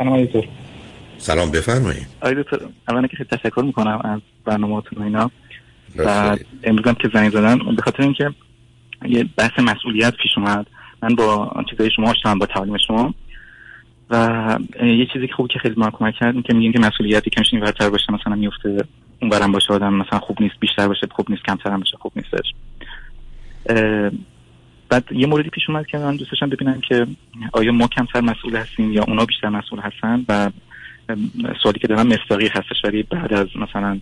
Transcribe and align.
سلام 0.00 0.28
سلام 1.18 1.50
بفرمایید. 1.50 2.06
آقای 2.20 2.42
دکتر 2.42 2.58
اولا 2.88 3.06
که 3.06 3.16
خیلی 3.16 3.28
تشکر 3.28 3.62
می‌کنم 3.62 4.00
از 4.04 4.20
برنامه‌تون 4.44 5.02
و 5.02 5.04
اینا. 5.04 5.30
و 5.96 6.36
امروز 6.64 6.94
که 7.02 7.10
زنگ 7.14 7.30
زدن 7.30 7.58
به 7.76 7.82
خاطر 7.82 8.02
اینکه 8.02 8.30
یه 9.04 9.24
بحث 9.36 9.58
مسئولیت 9.58 10.14
پیش 10.22 10.30
اومد. 10.36 10.66
من 11.02 11.14
با 11.14 11.52
چیزای 11.70 11.90
شما 11.96 12.10
آشنام 12.10 12.38
با 12.38 12.46
تعلیم 12.46 12.76
شما. 12.86 13.14
و 14.10 14.58
یه 14.82 15.06
چیزی 15.12 15.26
که 15.26 15.34
خوبی 15.34 15.48
که 15.52 15.58
خیلی 15.58 15.74
ما 15.76 15.90
کمک 15.90 16.14
کرد 16.20 16.34
این 16.34 16.42
که 16.42 16.54
میگین 16.54 16.72
که 16.72 16.78
مسئولیتی 16.78 17.30
که 17.30 17.42
این 17.52 17.60
برتر 17.60 17.90
باشه 17.90 18.12
مثلا 18.12 18.34
میفته 18.34 18.84
اون 19.22 19.30
برم 19.30 19.52
باشه 19.52 19.72
آدم 19.72 19.94
مثلا 19.94 20.18
خوب 20.18 20.42
نیست 20.42 20.54
بیشتر 20.60 20.88
باشه 20.88 21.06
خوب 21.10 21.30
نیست 21.30 21.42
کمتر 21.44 21.70
هم 21.70 21.80
باشه 21.80 21.96
خوب 22.00 22.12
نیستش. 22.16 22.54
بعد 24.90 25.04
یه 25.12 25.26
موردی 25.26 25.50
پیش 25.50 25.70
اومد 25.70 25.86
که 25.86 25.98
من 25.98 26.16
دوست 26.16 26.30
داشتم 26.30 26.48
ببینم 26.48 26.80
که 26.80 27.06
آیا 27.52 27.72
ما 27.72 27.88
کمتر 27.88 28.20
مسئول 28.20 28.56
هستیم 28.56 28.92
یا 28.92 29.04
اونا 29.08 29.24
بیشتر 29.24 29.48
مسئول 29.48 29.80
هستن 29.80 30.24
و 30.28 30.50
سوالی 31.62 31.78
که 31.78 31.88
دارم 31.88 32.06
مستاقی 32.06 32.46
هستش 32.46 32.84
ولی 32.84 33.02
بعد 33.02 33.32
از 33.32 33.48
مثلا 33.56 34.00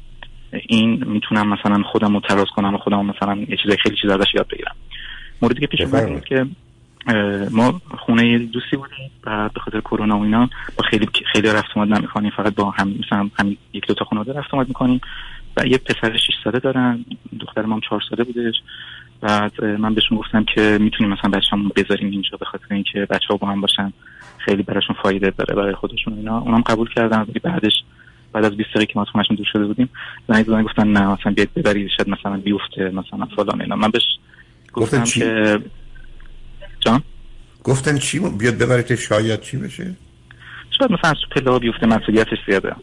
این 0.67 1.05
می‌تونم 1.05 1.49
مثلا 1.49 1.83
خودم 1.83 2.15
رو 2.15 2.21
تراز 2.21 2.47
کنم 2.57 2.75
و 2.75 2.79
خودم 2.79 3.07
مثلا 3.07 3.37
یه 3.37 3.57
چیز 3.63 3.73
خیلی 3.83 3.97
چیز 4.03 4.11
ازش 4.11 4.35
یاد 4.35 4.49
بگیرم. 4.49 4.75
موردی 5.43 5.61
که 5.61 5.67
پیش 5.67 5.81
اومد 5.81 6.25
که 6.25 6.47
ما 7.51 7.81
خونه 7.99 8.39
دوستی 8.39 8.77
بودیم 8.77 9.11
و 9.25 9.49
به 9.55 9.61
خاطر 9.61 9.81
کرونا 9.81 10.19
و 10.19 10.23
اینا 10.23 10.51
با 10.77 10.85
خیلی 10.91 11.09
خیلی 11.33 11.49
رفت 11.49 11.77
اومد 11.77 11.99
نمی‌کنیم 11.99 12.33
فقط 12.37 12.55
با 12.55 12.71
هم 12.71 12.89
مثلا 12.89 13.31
هم 13.39 13.57
یک 13.73 13.87
دو 13.87 13.95
تا 13.95 14.05
خانواده 14.05 14.33
رفت 14.33 14.55
اومد 14.55 14.69
می‌کنیم 14.69 15.01
و 15.57 15.67
یه 15.67 15.79
پسر 15.79 16.17
6 16.17 16.31
ساله 16.45 16.59
دارن 16.59 17.05
دختر 17.41 17.63
هم 17.63 17.81
4 17.91 18.03
ساله 18.11 18.25
بودش. 18.25 18.55
بعد 19.21 19.65
من 19.65 19.95
بهشون 19.95 20.19
گفتم 20.19 20.45
که 20.55 20.79
می‌تونیم 20.81 21.13
مثلا 21.13 21.31
بچه‌مون 21.31 21.73
بذاریم 21.77 22.11
اینجا 22.11 22.37
به 22.41 22.47
خاطر 22.47 22.67
اینکه 22.71 23.07
بچه‌ها 23.11 23.37
با 23.37 23.49
هم 23.49 23.61
باشن 23.61 23.93
خیلی 24.39 24.63
براشون 24.63 24.97
فایده 25.03 25.31
داره 25.31 25.55
برای 25.55 25.75
خودشون 25.75 26.15
اینا. 26.15 26.39
اونم 26.39 26.61
قبول 26.61 26.89
کردن 26.95 27.21
ولی 27.21 27.39
بعدش 27.43 27.73
بعد 28.33 28.45
از 28.45 28.57
20 28.57 28.71
دقیقه 28.71 28.87
که 28.87 28.93
ما 28.97 29.03
از 29.03 29.09
خونهشون 29.09 29.37
دور 29.37 29.47
شده 29.53 29.67
بودیم 29.67 29.89
زنگ 30.29 30.47
زدن 30.47 30.63
گفتن 30.63 30.89
نه 30.89 31.01
مثلا 31.01 31.33
بیاد 31.33 31.49
ببرید 31.57 31.91
شاید 31.97 32.09
مثلا 32.09 32.37
بیفته 32.37 32.91
مثلا 32.91 33.29
فلان 33.37 33.63
اینا. 33.63 33.77
من 33.77 33.91
بهش 33.91 34.03
گفتم 34.73 35.05
که 35.05 35.59
جان؟ 36.81 37.03
گفتن 37.65 37.99
چی؟ 37.99 38.19
بیاد 38.19 38.59
ببرید 38.59 38.95
شاید 38.95 39.41
چی 39.41 39.57
بشه؟ 39.57 39.95
شاید 40.79 40.93
مثلا 40.93 41.15
پله 41.31 41.59
بیفته 41.59 41.87
مسئولیتش 41.87 42.39
زیاده. 42.47 42.75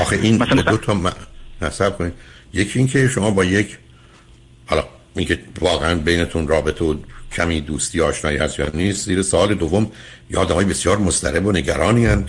آخه 0.00 0.16
این 0.16 0.42
مثلا 0.42 0.62
دو 0.62 0.76
تا 0.76 1.00
نصب 1.62 1.98
کنید. 1.98 2.12
یکی 2.52 2.78
اینکه 2.78 3.08
شما 3.08 3.30
با 3.30 3.44
یک 3.44 3.78
حالا 4.66 4.84
اینکه 5.16 5.38
واقعا 5.60 5.94
بینتون 5.94 6.48
رابطه 6.48 6.84
و 6.84 6.94
کمی 7.32 7.60
دوستی 7.60 8.00
آشنایی 8.00 8.38
هست 8.38 8.58
یا 8.58 8.66
نیست 8.74 9.04
زیر 9.06 9.22
سال 9.22 9.54
دوم 9.54 9.92
یا 10.30 10.44
های 10.44 10.64
بسیار 10.64 10.98
مضطرب 10.98 11.46
و 11.46 11.52
نگرانی 11.52 12.06
هن 12.06 12.24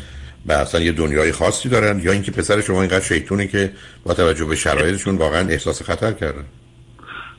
و 0.45 0.51
اصلا 0.51 0.81
یه 0.81 0.91
دنیای 0.91 1.31
خاصی 1.31 1.69
دارن. 1.69 1.99
یا 1.99 2.11
اینکه 2.11 2.31
پسر 2.31 2.61
شما 2.61 2.81
اینقدر 2.81 3.05
شیطونه 3.05 3.47
که 3.47 3.71
با 4.03 4.13
توجه 4.13 4.45
به 4.45 4.55
شرایطشون 4.55 5.15
واقعا 5.15 5.49
احساس 5.49 5.83
خطر 5.83 6.11
کردن. 6.11 6.45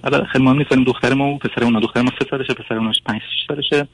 حالا 0.03 0.25
خیلی 0.25 0.45
مهم 0.45 0.57
نیست. 0.57 0.71
دختر 0.87 1.15
ما 1.15 1.29
و 1.29 1.39
پسر 1.39 1.65
اون 1.65 1.81
دختر 1.81 2.03
ما 2.03 2.11
سه 2.19 2.27
سالشه 2.31 2.55
پسر 2.55 2.75
اونش 2.75 2.97
5 3.07 3.21
6 3.21 3.47
سالشه. 3.49 3.89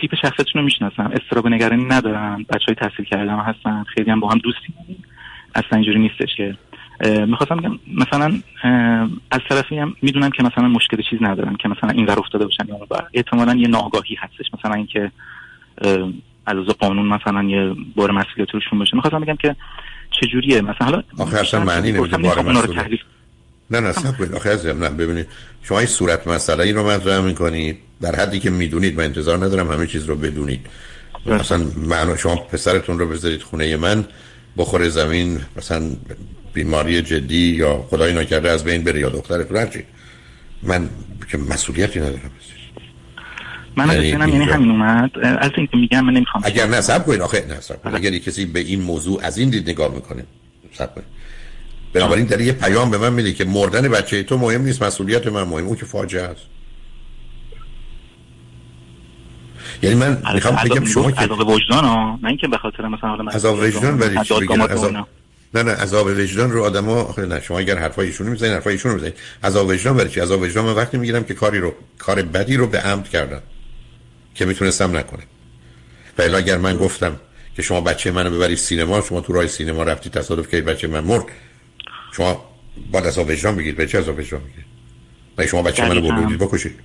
تیپ 0.00 0.14
شخصیتشون 0.22 0.60
رو 0.60 0.62
می‌شناسم. 0.62 1.12
استراب 1.22 1.48
نگرانی 1.48 1.84
ندارن. 1.84 2.46
بچه 2.48 2.64
های 2.68 2.74
تحصیل 2.74 3.04
کردن 3.04 3.38
هستن. 3.38 3.84
خیلی 3.94 4.10
هم 4.10 4.20
با 4.20 4.28
هم 4.28 4.38
دوستی 4.38 4.74
اصلا 5.54 5.78
اینجوری 5.78 5.98
نیستش 5.98 6.36
که 6.36 6.56
می‌خواستم 7.26 7.56
بگم 7.56 7.78
مثلا 7.96 8.40
از 9.30 9.40
طرفی 9.48 9.78
هم 9.78 9.96
می‌دونم 10.02 10.30
که 10.30 10.42
مثلا 10.42 10.68
مشکل 10.68 11.02
چیز 11.10 11.18
ندارم 11.22 11.56
که 11.56 11.68
مثلا 11.68 11.90
این 11.90 12.06
ور 12.06 12.18
افتاده 12.18 12.44
باشن 12.44 12.68
یا 12.68 12.74
اون 12.74 12.86
احتمالا 13.14 13.54
یه 13.54 13.68
ناگاهی 13.68 14.16
هستش 14.18 14.46
مثلا 14.58 14.74
اینکه 14.74 15.12
از 16.46 16.56
قانون 16.56 17.06
مثلا 17.06 17.42
یه 17.42 17.74
بار 17.96 18.10
مسئولیت 18.10 18.50
روشون 18.54 18.78
باشه. 18.78 18.96
می‌خواستم 18.96 19.20
بگم 19.20 19.36
که 19.36 19.56
چجوریه؟ 20.10 20.60
مثلا 20.60 20.86
حالا 20.86 21.02
آخه 21.18 21.38
اصلا 21.38 21.64
معنی 21.64 21.92
نمیده 21.92 22.16
بار 22.16 22.42
مسئولیت. 22.42 23.00
نه 23.70 23.80
نه 23.80 23.92
سب 23.92 24.18
کنید. 24.18 24.34
آخه 24.34 24.50
از 24.50 24.66
نه 24.66 24.88
ببینید. 24.88 25.26
شما 25.62 25.78
این 25.78 25.86
صورت 25.86 26.28
مسئله 26.28 26.64
ای 26.64 26.72
رو 26.72 26.86
مطرح 26.86 27.20
می‌کنید. 27.20 27.78
در 28.00 28.14
حدی 28.14 28.40
که 28.40 28.50
می‌دونید 28.50 28.98
من 28.98 29.04
انتظار 29.04 29.38
ندارم 29.38 29.72
همه 29.72 29.86
چیز 29.86 30.04
رو 30.04 30.16
بدونید. 30.16 30.66
مثلا 31.26 31.64
من 31.76 32.16
شما 32.16 32.36
پسرتون 32.36 32.98
رو 32.98 33.08
بذارید 33.08 33.42
خونه 33.42 33.76
من 33.76 34.04
بخوره 34.56 34.88
زمین 34.88 35.40
مثلا 35.56 35.82
بیماری 36.54 37.02
جدی 37.02 37.36
یا 37.36 37.86
خدای 37.90 38.14
نکرده 38.14 38.50
از 38.50 38.64
بین 38.64 38.84
بره 38.84 39.00
یا 39.00 39.08
دخترت 39.08 39.52
هرچی. 39.52 39.82
من 40.62 40.88
که 41.30 41.38
مسئولیتی 41.38 42.00
ندارم. 42.00 42.30
من 43.76 43.90
از 43.90 43.96
یعنی, 43.96 44.08
یعنی 44.08 44.44
همین 44.44 44.70
اومد. 44.70 45.18
از 45.18 45.50
اینکه 45.56 45.76
میگم 45.76 46.04
من 46.04 46.12
نمی‌خوام 46.12 46.42
اگر 46.46 46.66
نه 46.66 46.80
سب 46.80 47.10
آخه 47.10 47.46
نه 47.48 47.60
سب 47.60 47.82
کنید 47.82 47.96
اگر 47.96 48.18
کسی 48.18 48.46
به 48.46 48.60
این 48.60 48.80
موضوع 48.80 49.20
از 49.22 49.38
این 49.38 49.50
دید 49.50 49.70
نگاه 49.70 49.94
می‌کنه 49.94 50.24
سب 50.72 50.94
کنید 50.94 51.06
بنابراین 51.92 52.24
در 52.24 52.40
یه 52.40 52.52
پیام 52.52 52.90
به 52.90 52.98
من 52.98 53.12
میده 53.12 53.32
که 53.32 53.44
مردن 53.44 53.88
بچه 53.88 54.22
تو 54.22 54.38
مهم 54.38 54.62
نیست 54.62 54.82
مسئولیت 54.82 55.26
من 55.26 55.42
مهم 55.42 55.66
اون 55.66 55.76
که 55.76 55.84
فاجعه 55.84 56.22
است. 56.22 56.42
یعنی 59.82 59.96
من 59.96 60.22
می‌خوام 60.34 60.56
بگم 60.64 60.84
شما 60.84 61.10
که 61.10 61.20
عذاب 61.20 61.48
وجدان 61.48 61.84
ها 61.84 62.18
نه 62.22 62.28
اینکه 62.28 62.48
به 62.48 62.58
خاطر 62.58 62.88
مثلا 62.88 63.10
حالا 63.10 63.32
عذاب 63.32 63.58
وجدان 63.58 63.98
ولی 63.98 64.18
چی 64.24 64.34
بگم؟ 64.34 65.04
نه 65.54 65.62
نه 65.62 65.70
عذاب 65.70 66.06
وجدان 66.06 66.50
رو 66.50 66.64
آدما 66.64 67.14
نه 67.18 67.40
شما 67.40 67.58
اگر 67.58 67.78
حرفای 67.78 68.06
ایشونو 68.06 68.30
می‌زنید 68.30 68.52
حرفای 68.52 68.72
ایشونو 68.72 68.94
می‌زنید 68.94 69.14
عذاب 69.44 69.68
وجدان 69.68 69.96
برای 69.96 70.10
چی؟ 70.10 70.20
عذاب 70.20 70.40
وجدان 70.40 70.64
من 70.64 70.72
وقتی 70.72 70.96
می‌گیرم 70.96 71.24
که 71.24 71.34
کاری 71.34 71.58
رو 71.58 71.74
کار 71.98 72.22
بدی 72.22 72.56
رو 72.56 72.66
به 72.66 72.78
عمد 72.78 73.08
کردم 73.08 73.42
که 74.34 74.44
می‌تونستم 74.44 74.96
نکنم. 74.96 75.24
و 76.18 76.22
اگر 76.22 76.58
من 76.58 76.76
گفتم 76.76 77.16
که 77.56 77.62
شما 77.62 77.80
بچه 77.80 78.10
منو 78.10 78.30
ببرید 78.30 78.58
سینما 78.58 79.00
شما 79.00 79.20
تو 79.20 79.32
راه 79.32 79.46
سینما 79.46 79.82
رفتی 79.82 80.10
تصادف 80.10 80.44
کردید 80.44 80.64
بچه 80.64 80.88
من 80.88 81.04
مرد 81.04 81.24
شما 82.12 82.44
با 82.92 82.98
عذاب 82.98 83.28
وجدان 83.28 83.56
بگید 83.56 83.76
به 83.76 83.86
چه 83.86 83.98
عذاب 83.98 84.18
وجدان 84.18 84.40
میگید 84.40 84.64
و 85.38 85.46
شما 85.46 85.62
بچه 85.62 85.88
منو 85.88 86.00
بردید 86.00 86.38
بکشید. 86.38 86.80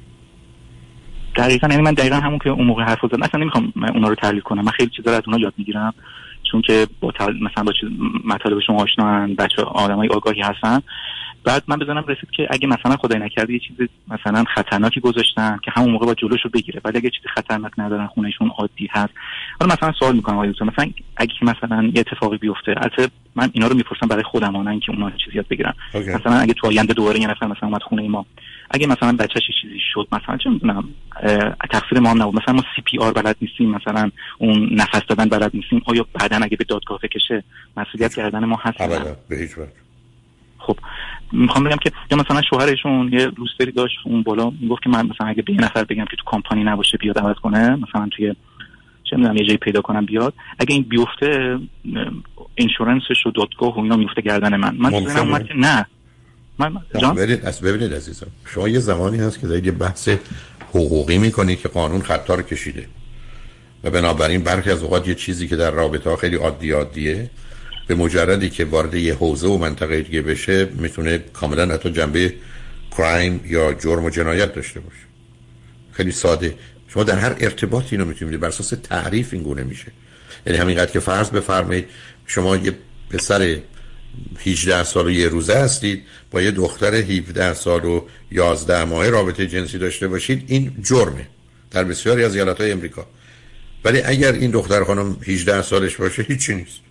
دقیقا 1.36 1.68
یعنی 1.68 1.82
من 1.82 1.94
دقیقا 1.94 2.16
همون 2.16 2.40
که 2.40 2.50
اون 2.50 2.68
موقع 2.68 2.84
حرف 2.84 3.00
زدم. 3.12 3.24
اصلا 3.24 3.42
نمی‌خوام 3.42 3.74
اونا 3.94 4.08
رو 4.08 4.16
تحلیل 4.16 4.42
کنم. 4.42 4.64
من 4.64 4.72
خیلی 4.72 4.92
چیزا 4.96 5.12
از 5.18 5.24
اونا 5.28 5.40
یاد 5.40 5.54
می‌گیرم. 5.58 5.94
چون 6.52 6.62
که 6.62 6.88
با 7.00 7.14
مثلا 7.20 7.64
با 7.64 7.74
مطالب 8.26 8.60
شما 8.60 8.84
آشنا 8.84 9.28
بچه 9.28 9.62
آدمای 9.62 10.08
آگاهی 10.08 10.42
هستن. 10.42 10.80
بعد 11.44 11.64
من 11.68 11.78
بزنم 11.78 12.04
رسید 12.08 12.30
که 12.32 12.48
اگه 12.50 12.68
مثلا 12.68 12.96
خدای 12.96 13.20
نکرده 13.20 13.54
یه 13.54 13.60
چیز 13.60 13.88
مثلا 14.08 14.44
خطرناکی 14.56 15.00
گذاشتن 15.00 15.60
که 15.64 15.72
همون 15.72 15.92
موقع 15.92 16.06
با 16.06 16.14
جلوشو 16.14 16.50
بگیره. 16.50 16.82
ولی 16.86 16.98
اگه 16.98 17.10
چیزی 17.10 17.28
خطرناک 17.36 17.72
ندارن 17.78 18.08
خونهشون 18.08 18.52
عادی 18.58 18.90
هست. 18.92 19.14
حالا 19.60 19.74
مثلا 19.74 19.92
سوال 20.00 20.16
می‌کنم 20.16 20.36
آقای 20.36 20.50
مثلا 20.50 20.92
اگه 21.18 21.34
مثلا 21.42 21.92
یه 21.96 22.00
اتفاقی 22.00 22.38
بیفته 22.38 22.72
البته 22.78 23.08
من 23.36 23.50
اینا 23.54 23.68
رو 23.68 23.76
می‌پرسم 23.76 24.08
برای 24.08 24.24
خودم 24.24 24.58
نه 24.58 24.72
اینکه 24.72 24.92
اونا 24.92 25.12
چیزی 25.12 25.38
یاد 25.38 25.48
بگیرن. 25.48 25.74
مثلا 25.94 26.34
اگه 26.34 26.54
تو 26.54 26.68
آینده 26.68 26.94
دوباره 26.94 27.20
یه 27.20 27.28
نفر 27.28 27.48
مثلا 27.48 27.70
اومد 27.70 27.82
خونه 27.82 28.08
ما 28.08 28.26
اگه 28.72 28.88
مثلا 28.88 29.12
بچه‌ش 29.12 29.44
چیزی 29.62 29.80
شد 29.94 30.08
مثلا 30.12 30.38
چه 30.38 30.50
می‌دونم 30.50 30.84
تقصیر 31.72 32.00
ما 32.00 32.10
هم 32.10 32.22
نبود. 32.22 32.42
مثلا 32.42 32.54
ما 32.54 32.64
سی 32.76 32.82
پی 32.82 32.98
آر 32.98 33.14
بلد 33.14 33.36
نیستیم 33.42 33.70
مثلا 33.70 34.12
اون 34.38 34.70
نفس 34.72 35.02
دادن 35.08 35.30
بلد 35.30 35.52
نیستیم 35.54 35.82
آیا 35.86 36.06
بعدا 36.14 36.38
اگه 36.38 36.58
به 36.58 36.64
دادگاه 36.64 37.00
بکشه 37.04 37.44
مسئولیت 37.78 38.16
کردن 38.16 38.46
ما 38.46 38.60
هست 38.62 38.78
به 39.30 39.38
هیچ 39.38 39.52
خب 39.52 39.89
می‌خوام 41.32 41.64
بگم 41.64 41.78
که 41.78 41.92
یا 42.12 42.18
مثلا 42.18 42.42
شوهرشون 42.50 43.14
یه 43.14 43.26
روستری 43.26 43.72
داشت 43.72 43.96
اون 44.06 44.24
بالا 44.24 44.52
می‌گفت 44.62 44.84
که 44.84 44.90
من 44.90 45.06
مثلا 45.06 45.28
اگه 45.28 45.42
به 45.42 45.54
یه 45.54 45.62
نفر 45.62 45.84
بگم 45.84 46.06
که 46.06 46.18
تو 46.18 46.24
کمپانی 46.26 46.64
نباشه 46.64 46.98
بیاد 46.98 47.20
عوض 47.20 47.36
کنه 47.36 47.76
مثلا 47.76 48.10
توی 48.12 48.36
چه 49.04 49.16
می‌دونم 49.16 49.38
یه 49.38 49.46
جایی 49.46 49.58
پیدا 49.58 49.82
کنم 49.82 50.06
بیاد. 50.06 50.34
اگه 50.60 50.74
این 50.74 50.84
بیفته 50.84 51.60
اینشورنسش 52.56 53.26
و 53.26 53.32
دادگاه 53.32 53.76
و 53.76 53.80
اینا 53.80 53.96
میفته 53.96 54.22
گردن 54.22 54.56
من. 54.56 54.76
من 54.78 54.94
اومد 54.94 55.48
که 55.48 55.54
نه. 55.54 55.86
من 56.60 56.74
جان؟ 57.02 57.16
ببینید 57.16 57.46
از 57.46 57.62
ببینید 57.62 57.94
عزیزم 57.94 58.28
شما 58.46 58.68
یه 58.68 58.80
زمانی 58.80 59.18
هست 59.18 59.42
که 59.42 59.48
دارید 59.48 59.66
یه 59.66 59.72
بحث 59.72 60.10
حقوقی 60.70 61.18
می‌کنید 61.18 61.62
که 61.62 61.68
قانون 61.68 62.02
خطا 62.02 62.36
رو 62.36 62.42
کشیده. 62.42 62.88
و 63.84 63.90
بنابراین 63.90 64.44
برخی 64.44 64.72
از 64.72 64.84
اوقات 64.84 65.08
یه 65.08 65.16
چیزی 65.16 65.48
که 65.48 65.56
در 65.56 65.72
رابطه 65.72 66.10
ها 66.10 66.16
خیلی 66.16 66.36
عادی 66.36 66.72
عادیه 66.72 67.30
به 67.90 67.96
مجردی 67.96 68.50
که 68.50 68.66
وارد 68.66 68.94
یه 68.94 69.14
حوزه 69.14 69.48
و 69.48 69.58
منطقه 69.58 70.02
دیگه 70.02 70.22
بشه 70.22 70.66
می‌تونه 70.66 71.18
کاملا 71.18 71.74
حتی 71.74 71.92
جنبه 71.92 72.34
کرایم 72.98 73.42
یا 73.46 73.74
جرم 73.74 74.06
و 74.06 74.10
جنایت 74.10 74.54
داشته 74.54 74.80
باشه. 74.80 75.02
خیلی 75.92 76.12
ساده. 76.12 76.56
شما 76.88 77.04
در 77.04 77.18
هر 77.18 77.36
ارتباطی 77.40 77.88
اینو 77.92 78.06
می‌تونید 78.06 78.40
بر 78.40 78.48
اساس 78.48 78.74
تعریف 78.84 79.34
این 79.34 79.44
گونه 79.44 79.64
میشه. 79.64 79.92
یعنی 80.46 80.60
همینقدر 80.60 80.92
که 80.92 81.00
فرض 81.00 81.30
بفرمایید 81.30 81.86
شما 82.26 82.58
یه 82.58 82.74
پسر 83.10 83.58
18 84.46 84.84
سال 84.84 85.08
و 85.08 85.12
یه 85.12 85.28
روزه 85.28 85.54
هستید 85.54 86.04
با 86.32 86.42
یه 86.42 86.52
دختر 86.52 86.96
17 86.96 87.54
سال 87.54 87.86
و 87.86 88.06
11 88.32 88.84
ماه 88.84 89.10
رابطه 89.10 89.48
جنسی 89.48 89.78
داشته 89.78 90.08
باشید 90.08 90.44
این 90.48 90.72
جرمه 90.84 91.28
در 91.72 91.84
بسیاری 91.84 92.24
از 92.24 92.36
ایالت‌های 92.36 92.72
امریکا. 92.72 93.08
ولی 93.86 94.02
اگر 94.02 94.32
این 94.32 94.52
دختر 94.52 94.84
خانم 94.84 95.18
18 95.28 95.62
سالش 95.62 95.96
باشه 95.96 96.24
هیچی 96.24 96.56
نیست. 96.56 96.89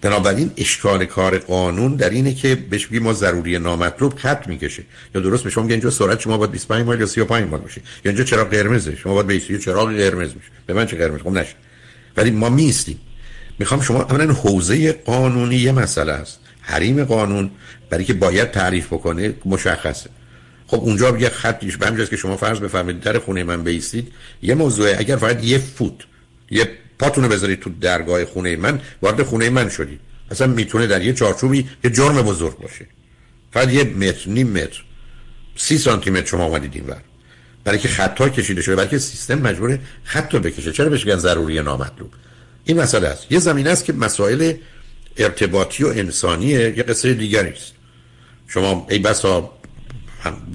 بنابراین 0.00 0.50
اشکال 0.56 1.04
کار 1.04 1.38
قانون 1.38 1.96
در 1.96 2.10
اینه 2.10 2.34
که 2.34 2.54
بهش 2.54 2.86
بگیم 2.86 3.02
ما 3.02 3.12
ضروری 3.12 3.58
نامطلوب 3.58 4.14
خط 4.18 4.48
می‌کشه. 4.48 4.82
یا 5.14 5.20
درست 5.20 5.44
به 5.44 5.50
شما 5.50 5.62
میگه 5.62 5.74
اینجا 5.74 5.90
سرعت 5.90 6.20
شما 6.20 6.38
باید 6.38 6.50
25 6.50 6.86
مایل 6.86 7.00
یا 7.00 7.06
35 7.06 7.48
مایل 7.48 7.62
باشه. 7.62 7.80
یا 8.04 8.10
اینجا 8.10 8.24
چراغ 8.24 8.50
قرمزه. 8.50 8.96
شما 8.96 9.14
باید 9.14 9.26
بیستی 9.26 9.58
چراغ 9.58 9.92
قرمز 9.92 10.28
میشه. 10.34 10.48
به 10.66 10.74
من 10.74 10.86
چه 10.86 10.96
قرمز؟ 10.96 11.20
خب 11.20 11.30
نشه. 11.30 11.54
ولی 12.16 12.30
ما 12.30 12.48
میستیم 12.48 13.00
می‌خوام 13.58 13.80
شما 13.80 14.02
اولا 14.02 14.32
حوزه 14.32 14.92
قانونی 14.92 15.56
یه 15.56 15.72
مسئله 15.72 16.12
است 16.12 16.40
حریم 16.60 17.04
قانون 17.04 17.50
برای 17.90 18.04
که 18.04 18.14
باید 18.14 18.50
تعریف 18.50 18.86
بکنه 18.86 19.34
مشخصه. 19.44 20.10
خب 20.66 20.80
اونجا 20.80 21.18
یه 21.18 21.28
خطیش 21.28 21.76
به 21.76 21.86
همجاست 21.86 22.10
که 22.10 22.16
شما 22.16 22.36
فرض 22.36 22.60
بفرمایید 22.60 23.00
در 23.00 23.18
خونه 23.18 23.44
من 23.44 23.64
بیستید. 23.64 24.12
یه 24.42 24.54
موضوع 24.54 24.94
اگر 24.98 25.16
فقط 25.16 25.44
یه 25.44 25.58
فوت 25.58 25.94
یه 26.50 26.70
پاتونو 27.04 27.28
بذارید 27.28 27.60
تو 27.60 27.70
درگاه 27.80 28.24
خونه 28.24 28.56
من 28.56 28.80
وارد 29.02 29.22
خونه 29.22 29.50
من 29.50 29.68
شدید 29.68 30.00
اصلا 30.30 30.46
می‌تونه 30.46 30.86
در 30.86 31.02
یه 31.02 31.12
چارچوبی 31.12 31.68
یه 31.84 31.90
جرم 31.90 32.22
بزرگ 32.22 32.58
باشه. 32.58 32.86
فقط 33.52 33.72
یه 33.72 33.84
متر 33.84 34.30
نیم 34.30 34.48
متر 34.50 34.84
سی 35.56 35.78
سانتی 35.78 36.10
متر 36.10 36.26
شما 36.26 36.44
اومدید 36.44 36.74
این 36.74 36.84
برای 37.64 37.78
که 37.78 37.88
خطا 37.88 38.28
کشیده 38.28 38.62
شده 38.62 38.76
برای 38.76 38.88
که 38.88 38.98
سیستم 38.98 39.34
مجبور 39.34 39.78
خطا 40.04 40.38
بکشه. 40.38 40.72
چرا 40.72 40.88
بهش 40.88 41.06
میگن 41.06 41.18
ضروری 41.18 41.62
نامطلوب؟ 41.62 42.10
این 42.64 42.80
مسئله 42.80 43.08
است. 43.08 43.32
یه 43.32 43.38
زمینه 43.38 43.70
است 43.70 43.84
که 43.84 43.92
مسائل 43.92 44.54
ارتباطی 45.16 45.84
و 45.84 45.86
انسانیه 45.86 46.74
یه 46.76 46.82
قصه 46.82 47.14
دیگری 47.14 47.50
است. 47.50 47.72
شما 48.48 48.86
ای 48.90 48.98
بسا 48.98 49.52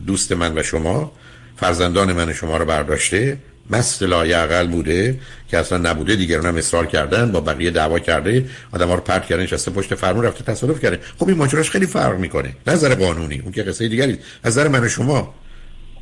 دوست 0.08 0.32
من 0.32 0.58
و 0.58 0.64
شما 0.64 1.12
فرزندان 1.58 2.14
من 2.14 2.34
شما 2.34 2.58
رو 2.58 2.66
برداشته 2.66 3.38
مست 3.70 4.04
لایعقل 4.04 4.68
بوده 4.68 5.20
که 5.48 5.58
اصلا 5.58 5.78
نبوده. 5.78 6.16
دیگران 6.16 6.46
هم 6.46 6.56
اصرار 6.56 6.86
کردن 6.86 7.32
با 7.32 7.42
بقیه 7.42 7.72
دعوا 7.72 8.00
کرده. 8.00 8.46
آدم 8.72 8.88
ها 8.88 8.96
رو 8.96 9.02
پرت 9.02 9.26
کردن 9.26 9.44
نشسته 9.44 9.72
پشت 9.72 9.96
فرمون 9.96 10.26
رفته 10.26 10.44
تصادف 10.44 10.82
کرده. 10.82 11.00
خب 11.20 11.28
این 11.28 11.38
ماجراش 11.38 11.70
خیلی 11.70 11.86
فرق 11.86 12.20
می‌کنه. 12.20 12.56
نظر 12.68 12.96
قانونی 12.96 13.40
اون 13.40 13.52
که 13.52 13.64
قصه 13.64 13.88
دیگری 13.88 14.18
نظر 14.46 14.68
من 14.68 14.84
و 14.84 14.90
شما 14.90 15.34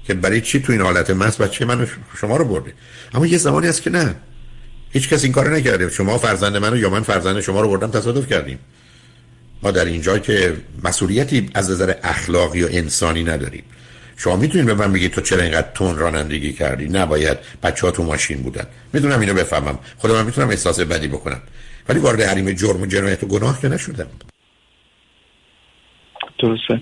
که 0.07 0.13
برای 0.13 0.41
چی 0.41 0.59
تو 0.61 0.71
این 0.71 0.81
حالت 0.81 1.09
مست 1.09 1.41
بچه 1.41 1.65
من 1.65 1.87
شما 2.21 2.37
رو 2.37 2.45
برده؟ 2.45 2.73
اما 3.13 3.27
یه 3.27 3.37
زمانی 3.37 3.67
هست 3.67 3.81
که 3.81 3.89
نه. 3.89 4.15
هیچ 4.89 5.09
کس 5.09 5.23
این 5.23 5.33
کارو 5.33 5.53
نکرده. 5.53 5.89
شما 5.89 6.17
فرزند 6.17 6.57
منو 6.57 6.77
یا 6.77 6.89
من 6.89 7.03
فرزند 7.03 7.39
شما 7.41 7.61
رو 7.61 7.69
بردم 7.69 7.91
تصادف 7.91 8.27
کردیم. 8.27 8.59
ما 9.63 9.71
در 9.71 9.85
اینجا 9.85 10.19
که 10.19 10.53
مسئولیتی 10.83 11.49
از 11.53 11.71
نظر 11.71 11.93
اخلاقی 12.03 12.63
و 12.63 12.67
انسانی 12.71 13.23
نداریم. 13.23 13.63
شما 14.17 14.35
می‌تونید 14.35 14.67
به 14.67 14.73
من 14.73 14.93
بگید 14.93 15.11
تو 15.11 15.21
چرا 15.21 15.41
اینقدر 15.41 15.67
تون 15.73 15.97
رانندگی 15.97 16.53
کردی؟ 16.53 16.89
نباید 16.89 17.37
بچه 17.63 17.87
ها 17.87 17.91
تو 17.91 18.03
ماشین 18.03 18.43
بودن. 18.43 18.67
می‌دونم 18.93 19.19
اینو 19.19 19.33
بفهمم. 19.33 19.79
خودم 19.97 20.13
من 20.13 20.25
می‌تونم 20.25 20.49
احساس 20.49 20.79
بدی 20.79 21.07
بکنم. 21.07 21.41
ولی 21.89 21.99
وارد 21.99 22.21
حریم 22.21 22.51
جرم 22.51 22.81
و 22.81 22.85
جنایت 22.85 23.23
و 23.23 23.27
گناه 23.27 23.61
که 23.61 23.69
نشدم. 23.69 24.07
درسته. 26.39 26.81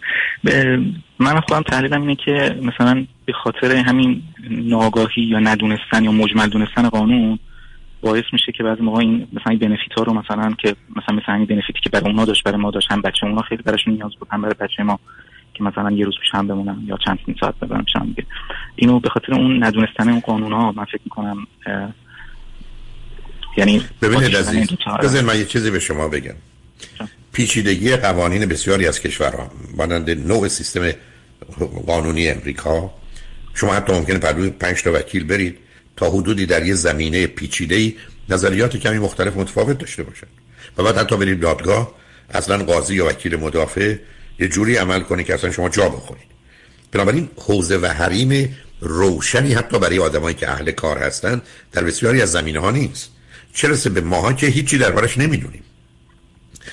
من 1.19 1.39
خودم 1.39 1.61
تحلیلم 1.61 2.01
اینه 2.01 2.15
که 2.15 2.59
مثلا 2.61 3.05
به 3.25 3.33
خاطر 3.33 3.71
همین 3.75 4.21
ناگاهی 4.49 5.23
یا 5.23 5.39
ندونستن 5.39 6.03
یا 6.03 6.11
مجمل 6.11 6.47
دونستن 6.47 6.89
قانون 6.89 7.39
باعث 8.01 8.23
میشه 8.33 8.51
که 8.51 8.63
بعضی 8.63 8.81
موقع 8.81 8.99
این 8.99 9.27
مثلا 9.33 9.49
این 9.49 9.59
بنفیت 9.59 9.93
ها 9.97 10.03
رو 10.03 10.13
مثلا 10.13 10.55
که 10.61 10.75
مثلا 10.95 11.15
مثلا 11.15 11.35
این 11.35 11.45
بنفیتی 11.45 11.79
که 11.83 11.89
برای 11.89 12.05
اونا 12.05 12.25
داشت 12.25 12.43
برای 12.43 12.57
ما 12.57 12.71
داشت 12.71 12.91
هم 12.91 13.01
بچه 13.01 13.25
اونا 13.27 13.41
خیلی 13.41 13.63
براشون 13.63 13.93
نیاز 13.93 14.11
بود 14.19 14.27
هم 14.31 14.41
برای 14.41 14.55
بچه 14.59 14.83
ما 14.83 14.99
که 15.57 15.63
مثلا 15.63 15.91
یه 15.91 16.05
روز 16.05 16.15
پیش 16.21 16.29
هم 16.33 16.47
بمونم 16.47 16.83
یا 16.87 16.97
چند 17.05 17.19
ساعت 17.39 17.59
ببرم 17.59 17.85
چند 17.93 18.15
دیگه. 18.15 18.27
اینو 18.75 18.99
به 18.99 19.09
خاطر 19.09 19.33
اون 19.33 19.63
ندونستن 19.63 20.09
اون 20.09 20.19
قانون 20.19 20.53
ها 20.53 20.71
من 20.71 20.85
فکر 20.85 21.01
می‌کنم 21.05 21.47
یعنی 23.57 23.81
ببینید 24.01 24.35
عزیز 24.35 24.67
بذار 25.03 25.23
من 25.23 25.37
یه 25.39 25.45
چیزی 25.45 25.71
به 25.71 25.79
شما 25.79 26.07
بگم. 26.07 26.35
پیچیدگی 27.33 27.95
قوانین 27.95 28.45
بسیاری 28.45 28.87
از 28.87 28.99
کشورها 28.99 29.51
مانند 29.77 30.09
نوع 30.09 30.47
سیستم 30.47 30.91
قانونی 31.87 32.29
امریکا 32.29 32.91
شما 33.53 33.73
حتی 33.73 33.93
ممکنه 33.93 34.19
پردوز 34.19 34.49
پنج 34.49 34.83
تا 34.83 34.91
وکیل 34.93 35.23
برید 35.23 35.57
تا 35.97 36.09
حدودی 36.09 36.45
در 36.45 36.65
یه 36.65 36.73
زمینه 36.73 37.27
پیچیده 37.27 37.93
نظریات 38.29 38.77
کمی 38.77 38.99
مختلف 38.99 39.37
متفاوت 39.37 39.77
داشته 39.77 40.03
باشن 40.03 40.27
و 40.77 40.83
بعد 40.83 40.97
حتی 40.97 41.17
برید 41.17 41.39
دادگاه 41.39 41.91
اصلا 42.33 42.57
قاضی 42.57 42.95
یا 42.95 43.05
وکیل 43.05 43.35
مدافع 43.35 43.95
یه 44.39 44.47
جوری 44.47 44.75
عمل 44.75 44.99
کنه 44.99 45.23
که 45.23 45.33
اصلا 45.33 45.51
شما 45.51 45.69
جا 45.69 45.89
بخورید. 45.89 46.25
بنابراین 46.91 47.29
حوزه 47.35 47.77
و 47.77 47.85
حریم 47.85 48.55
روشنی 48.79 49.53
حتی 49.53 49.79
برای 49.79 49.99
آدمایی 49.99 50.35
که 50.35 50.49
اهل 50.49 50.71
کار 50.71 50.97
هستن 50.97 51.41
در 51.71 51.83
بسیاری 51.83 52.21
از 52.21 52.31
زمینه 52.31 52.59
ها 52.59 52.71
نیست 52.71 53.09
چرا 53.53 53.75
به 53.93 54.01
ماها 54.01 54.33
که 54.33 54.47
هیچی 54.47 54.77
دربارش 54.77 55.17
نمی‌دونیم. 55.17 55.63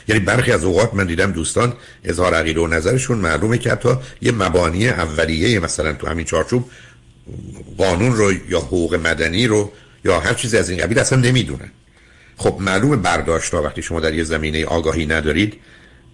یعنی 0.09 0.21
برخی 0.21 0.53
از 0.53 0.65
اوقات 0.65 0.95
من 0.95 1.07
دیدم 1.07 1.33
دوستان 1.33 1.73
اظهار 2.05 2.35
عقیده 2.35 2.61
و 2.61 2.67
نظرشون 2.67 3.19
معلومه 3.19 3.59
که 3.59 3.71
حتی 3.71 3.89
یه 4.23 4.33
مبانی 4.33 4.89
اولیه 4.89 5.61
مثلا 5.61 5.93
تو 5.93 6.07
همین 6.07 6.25
چارچوب 6.25 6.71
قانون 7.79 8.17
رو 8.17 8.33
یا 8.33 8.59
حقوق 8.59 8.95
مدنی 8.95 9.47
رو 9.47 9.73
یا 10.05 10.21
هر 10.21 10.35
چیزی 10.35 10.59
از 10.59 10.71
این 10.71 10.81
قبیل 10.81 10.99
اصلا 10.99 11.19
نمی‌دونن. 11.19 11.71
خب 12.37 12.57
معلومه 12.61 12.97
برداشت 12.97 13.55
وقتی 13.55 13.83
شما 13.83 14.01
در 14.01 14.15
یه 14.15 14.25
زمینه 14.25 14.65
آگاهی 14.65 15.07
ندارید 15.07 15.61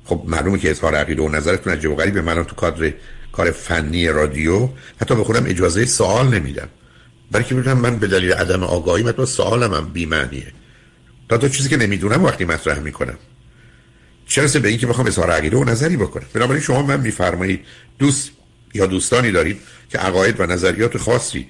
خب 0.08 0.22
معلومه 0.26 0.58
که 0.58 0.70
اظهار 0.70 0.94
عقیده 0.94 1.22
و 1.22 1.28
نظرتون 1.28 1.72
عجب 1.72 1.90
و 1.90 1.94
غریبه 1.94 2.20
من 2.20 2.44
تو 2.44 2.54
کادر 2.54 2.92
کار 3.32 3.50
فنی 3.50 4.08
رادیو 4.08 4.68
حتی 5.00 5.14
به 5.14 5.24
خودم 5.24 5.44
اجازه 5.46 5.86
سوال 5.86 6.28
نمیدم. 6.28 6.68
برای 7.30 7.44
که 7.44 7.54
بدونم 7.54 7.78
من 7.78 7.98
به 7.98 8.06
دلیل 8.06 8.32
عدم 8.32 8.62
آگاهی 8.62 9.02
مثلا 9.02 9.26
سوالم 9.26 9.74
هم 9.74 9.88
بی 9.92 10.06
معنیه 10.06 10.52
تا 11.28 11.38
تو 11.38 11.48
چیزی 11.48 11.68
که 11.68 11.76
نمی‌دونم 11.76 12.24
وقتی 12.24 12.44
مطرح 12.44 12.78
می‌کنم. 12.78 13.18
چرا 14.26 14.60
به 14.60 14.68
اینکه 14.68 14.86
بخوام 14.86 15.06
اظهار 15.06 15.30
عقیده 15.30 15.56
و 15.56 15.64
نظری 15.64 15.96
بکنم؟ 15.96 16.26
بنابراین 16.34 16.62
شما 16.62 16.82
من 16.82 17.00
میفرمایید 17.00 17.60
دوست 17.98 18.30
یا 18.74 18.86
دوستانی 18.86 19.32
دارید 19.32 19.60
که 19.90 19.98
عقاید 19.98 20.40
و 20.40 20.46
نظریات 20.46 20.98
خاصی 20.98 21.46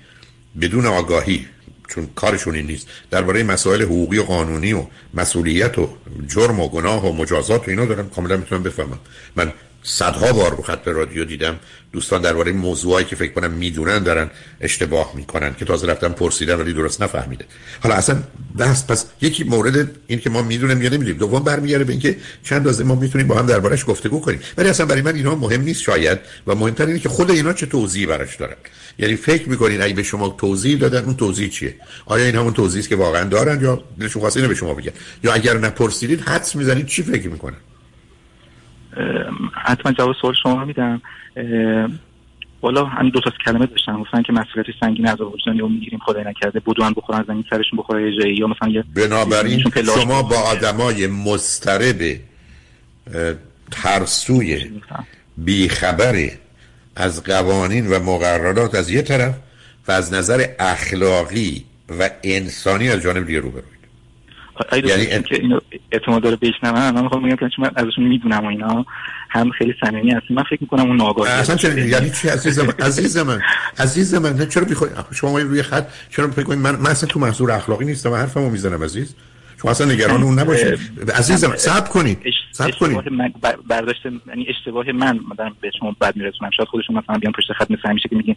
بدون 0.60 0.87
آگاهی 0.87 1.46
چون 1.88 2.08
کارشون 2.14 2.55
این 2.55 2.67
نیست. 2.67 2.88
درباره 3.11 3.43
مسائل 3.43 3.82
حقوقی 3.82 4.19
و 4.19 4.23
قانونی 4.23 4.73
و 4.73 4.87
مسئولیت 5.14 5.79
و 5.79 5.88
جرم 6.26 6.61
و 6.61 6.69
گناه 6.69 7.06
و 7.06 7.12
مجازات 7.12 7.69
و 7.69 7.70
اینا 7.70 7.85
دارم 7.85 8.11
کاملا 8.11 8.37
می‌تونم 8.37 8.62
بفهمم. 8.62 8.99
من 9.37 9.52
صدها 9.82 10.32
بار 10.32 10.56
رو 10.56 10.62
خط 10.62 10.88
رادیو 10.88 11.25
دیدم. 11.25 11.60
دوستان 11.92 12.22
درباره 12.22 12.52
موضوعایی 12.52 13.06
که 13.06 13.16
فکر 13.16 13.32
کنم 13.32 13.50
می‌دونن 13.50 13.98
دارن 13.98 14.30
اشتباه 14.60 15.12
می‌کنن 15.16 15.54
که 15.54 15.64
تازه 15.64 15.86
رفتن 15.86 16.08
پرسیدن 16.08 16.54
ولی 16.54 16.72
درست 16.72 17.02
نفهمیده. 17.02 17.44
حالا 17.80 17.94
اصلا 17.94 18.22
بحث 18.56 18.86
پس 18.86 19.06
یکی 19.20 19.44
مورد 19.44 19.90
این 20.06 20.19
که 20.19 20.30
ما 20.30 20.42
می‌دونیم 20.42 20.82
یا 20.82 20.88
نمی‌دونیم 20.88 21.19
دوم 21.19 21.42
برمیگرده 21.42 21.84
به 21.84 21.92
اینکه 21.92 22.16
چند 22.42 22.58
اندازه 22.58 22.84
ما 22.84 22.94
می‌تونیم 22.94 23.26
با 23.26 23.38
هم 23.38 23.46
دربارش 23.46 23.86
گفتگو 23.86 24.20
کنیم. 24.20 24.40
ولی 24.56 24.69
اصلا 24.69 24.86
برای 24.86 25.02
من 25.02 25.14
اینا 25.14 25.34
مهم 25.34 25.60
نیست 25.60 25.82
شاید 25.82 26.19
و 26.46 26.54
مهمتر 26.54 26.86
اینه 26.86 26.98
که 26.98 27.08
خود 27.08 27.31
اینا 27.31 27.52
چه 27.52 27.66
توضیحی 27.66 28.06
براش 28.06 28.36
دارن. 28.36 28.56
یعنی 28.98 29.16
فکر 29.16 29.48
می‌کنین 29.48 29.82
اگه 29.82 29.94
به 29.94 30.02
شما 30.02 30.28
توضیح 30.28 30.78
دادن 30.78 31.04
اون 31.04 31.16
توضیح 31.16 31.48
چیه؟ 31.48 31.74
آیا 32.06 32.24
این 32.24 32.34
همون 32.34 32.52
توضیحی 32.52 32.86
که 32.86 32.96
واقعا 32.96 33.24
دارن 33.24 33.60
یا 33.60 33.84
دلشون 34.00 34.20
خواسته 34.20 34.48
به 34.48 34.55
شما 34.55 34.74
بگن؟ 34.74 34.93
یا 35.24 35.32
اگر 35.32 35.58
نپرسیدید 35.58 36.20
حدس 36.20 36.56
می‌زنید 36.56 36.86
چی 36.86 37.03
فکر 37.03 37.29
می‌کنن؟ 37.29 37.56
حتما 39.69 39.93
جواب 39.93 40.17
سوال 40.20 40.34
شما 40.43 40.65
میدم. 40.65 41.03
والا 42.63 42.84
همین 42.84 43.10
دو 43.10 43.20
تا 43.20 43.32
کلمه 43.44 43.67
داشتن 43.67 44.01
گفتن 44.01 44.22
که 44.22 44.32
مسئولیت 44.32 44.67
سنگین 44.81 45.08
از 45.08 45.20
وجدانی 45.20 45.58
رو 45.58 45.69
می‌گیریم 45.69 45.98
خدای 45.98 46.25
نکرده. 46.25 46.60
بدون 46.60 46.93
بخورن 46.96 47.25
زمین 47.29 47.44
سرشون 47.51 47.79
بخوره 47.79 48.17
جایی. 48.20 48.37
یا 48.37 48.46
مثلا 48.46 48.69
یه 48.69 48.84
بنابراین 48.94 49.65
شما 49.94 50.22
با 50.22 50.37
آدمای 50.37 51.06
مسترب 51.06 52.17
ترسوی 53.70 54.70
بیخبر 55.37 56.31
از 56.96 57.22
قوانین 57.25 57.87
و 57.87 57.98
مقررات 57.98 58.75
از 58.75 58.91
یه 58.91 59.03
طرف 59.03 59.34
و 59.89 59.93
از 59.93 60.13
نظر 60.13 60.46
اخلاقی 60.58 61.65
و 61.98 62.10
انسانی 62.22 62.89
از 62.89 63.03
جانب 63.03 63.27
دیگه 63.27 63.41
روبروید 63.41 63.78
یعنی 64.72 65.22
که 65.22 65.34
اینو 65.34 65.60
اعتماد 65.93 66.22
داره 66.22 66.36
بشنون 66.36 66.91
من 66.91 67.03
می‌خوام 67.03 67.22
بگم 67.22 67.36
که 67.36 67.46
من 67.58 67.70
ازشون 67.77 68.05
می‌دونم 68.05 68.44
و 68.44 68.46
اینا 68.46 68.86
هم 69.31 69.50
خیلی 69.50 69.74
صمیمی 69.81 70.10
هستیم. 70.10 70.36
من 70.36 70.43
فکر 70.43 70.58
می‌کنم 70.60 70.86
اون 70.86 70.96
ناگاهی 70.96 71.32
اصلا 71.32 71.56
چرا 71.56 71.79
یعنی 71.79 72.10
چی؟ 72.10 72.29
عزیز 72.29 72.58
من 72.58 72.74
عزیز 72.86 73.17
من 73.17 73.41
عزیز 73.79 74.15
من 74.15 74.48
چرا 74.48 74.65
بخوای 74.65 74.91
شما 75.12 75.38
روی 75.38 75.62
خط 75.62 75.86
چرا 76.10 76.31
فکر 76.31 76.55
من 76.55 76.77
من 76.77 76.91
اصلا 76.91 77.08
تو 77.08 77.20
محضور 77.20 77.53
اخلاقی 77.53 77.84
نیستم 77.84 78.12
حرفمو 78.12 78.50
می‌زنم 78.50 78.84
عزیز. 78.84 79.15
شما 79.62 79.70
اصلا 79.70 79.93
نگران 79.93 80.22
اون 80.22 80.38
نباشید. 80.38 80.79
عزیزم 81.15 81.56
صبر 81.56 81.88
کنید. 81.88 82.19
صبر 82.53 82.70
کنید. 82.70 83.12
من 83.12 83.32
برداشت 83.69 84.06
یعنی 84.06 84.46
اشتباه 84.48 84.93
من 84.93 85.20
من 85.38 85.50
به 85.60 85.70
شما 85.79 85.96
بد 86.00 86.17
میرسونم. 86.17 86.50
شاید 86.56 86.69
خودشون 86.69 86.96
مثلا 86.96 87.19
بیان 87.19 87.32
پشت 87.32 87.53
خط 87.53 87.70
مثل 87.70 87.88
همیشه 87.88 88.08
که 88.08 88.17
میگین 88.17 88.36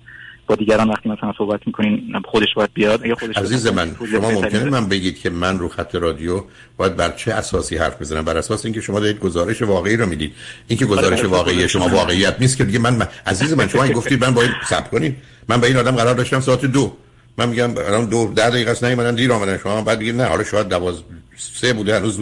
با 0.52 0.56
دیگران 0.56 0.90
وقتی 0.90 1.10
مثلا 1.10 1.34
صحبت 1.38 1.60
می‌کنین 1.66 2.14
خودش 2.26 2.48
باید 2.56 2.74
بیاد. 2.74 3.04
اگه 3.04 3.16
خودش 3.16 3.38
عزیز 3.38 3.68
من 3.68 3.96
شما 4.12 4.32
ممکنه 4.32 4.64
من 4.64 4.90
بگید 4.90 5.20
که 5.20 5.30
من 5.30 5.60
رو 5.60 5.70
خط 5.70 5.96
رادیو 5.96 6.44
باید 6.78 6.96
بر 6.96 7.12
چه 7.12 7.34
اساسی 7.34 7.78
حرف 7.78 8.02
بزنم؟ 8.02 8.26
بر 8.26 8.38
اساس 8.38 8.66
اینکه 8.66 8.82
شما 8.82 9.00
دارید 9.00 9.20
گزارش 9.20 9.62
واقعی 9.62 9.98
رو 9.98 10.06
می‌دید. 10.06 10.34
اینکه 10.68 10.86
گزارش 10.86 11.24
واقعی 11.24 11.70
شما 11.70 11.88
واقعیت 11.88 12.36
نیست 12.40 12.58
که 12.58 12.64
دیگه 12.64 12.80
من, 12.80 13.08
عزیز 13.26 13.54
من 13.54 13.68
شما 13.68 13.84
این 13.84 13.94
گفتید 13.94 14.26
من 14.26 14.34
باید 14.34 14.52
صبر 14.70 14.88
کنید 14.88 15.16
من 15.48 15.62
با 15.62 15.68
این 15.68 15.78
آدم 15.78 15.96
قرار 15.96 16.16
داشتم 16.16 16.40
ساعت 16.40 16.66
دو. 16.66 16.94
من 17.38 17.50
میگم 17.50 17.78
الان 17.78 18.06
دو 18.06 18.34
ده 18.36 18.50
دقیقه 18.50 18.72
است 18.72 18.84
نیومدن 18.84 19.16
دیر 19.16 19.32
آمدن. 19.32 19.58
شما 19.58 19.82
بعد 19.82 20.00
بگید 20.00 20.16
نه 20.16 20.26
حالا 20.26 20.44
شاید 20.44 20.70
12 20.70 21.04
سه 21.38 21.74
بوده 21.74 21.96
هنوز 21.96 22.20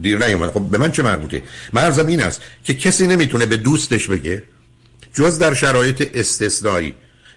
دیر 0.00 0.26
نیومد. 0.26 0.50
خب 0.50 0.60
به 0.60 0.78
من 0.78 0.92
چه 0.92 1.02
مربوطه؟ 1.02 1.42
مرزم 1.72 2.06
این 2.06 2.22
است 2.22 2.42
که 2.64 2.74
کسی 2.74 3.06
نمی‌تونه 3.06 3.46
به 3.46 3.56
دوستش 3.56 4.06
بگه 4.06 4.42
جز 5.14 5.38
در 5.38 5.54
شرایط 5.54 6.10
استثنایی. 6.14 6.94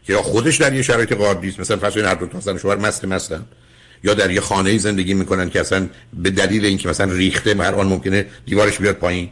یا 0.10 0.22
خودش 0.22 0.58
در 0.58 0.74
یه 0.74 0.82
شرایط 0.82 1.14
قاعدی 1.14 1.50
است 1.50 1.60
مثلا 1.60 1.78
فرض 1.78 1.98
هر 1.98 2.16
دو 2.16 2.26
تا 2.26 2.40
زن 2.40 2.58
شوهر 2.58 2.78
مست 2.78 3.06
مستن. 3.06 3.46
یا 4.04 4.14
در 4.14 4.32
یه 4.32 4.42
خانه 4.42 4.78
زندگی 4.78 5.14
می‌کنن 5.14 5.50
که 5.50 5.60
اصلا 5.60 5.88
به 6.14 6.30
دلیل 6.30 6.66
اینکه 6.66 6.90
مثلا 6.90 7.14
ریخته 7.14 7.56
هر 7.56 7.76
آن 7.76 7.88
ممکنه 7.88 8.26
دیوارش 8.46 8.78
بیاد 8.78 8.96
پایین. 8.96 9.30